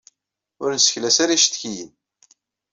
Ur 0.61 0.69
nesseklas 0.71 1.17
ara 1.23 1.37
icetkiyen. 1.37 1.91